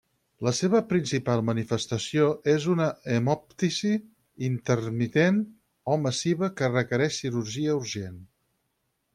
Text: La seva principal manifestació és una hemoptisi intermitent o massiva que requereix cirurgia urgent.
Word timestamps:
La 0.45 0.51
seva 0.59 0.79
principal 0.91 1.43
manifestació 1.49 2.29
és 2.53 2.65
una 2.77 2.87
hemoptisi 3.17 3.93
intermitent 4.49 5.39
o 5.95 5.99
massiva 6.07 6.53
que 6.63 6.73
requereix 6.75 7.21
cirurgia 7.27 7.77
urgent. 7.85 8.19